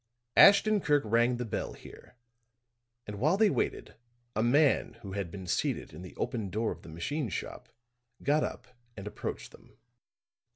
Ashton 0.35 0.79
Kirk 0.81 1.03
rang 1.05 1.37
the 1.37 1.45
bell 1.45 1.73
here, 1.73 2.15
and 3.05 3.19
while 3.19 3.37
they 3.37 3.51
waited 3.51 3.93
a 4.35 4.41
man 4.41 4.93
who 5.03 5.11
had 5.11 5.29
been 5.29 5.45
seated 5.45 5.93
in 5.93 6.01
the 6.01 6.15
open 6.15 6.49
door 6.49 6.71
of 6.71 6.81
the 6.81 6.89
machine 6.89 7.29
shop 7.29 7.69
got 8.23 8.43
up 8.43 8.65
and 8.97 9.05
approached 9.05 9.51
them. 9.51 9.77